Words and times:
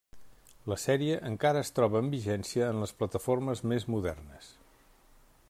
La 0.71 0.77
sèrie 0.83 1.19
encara 1.31 1.61
es 1.65 1.69
troba 1.81 2.01
en 2.05 2.09
vigència 2.15 2.71
en 2.71 2.81
les 2.85 2.95
plataformes 3.03 3.63
més 3.75 3.87
modernes. 3.97 4.51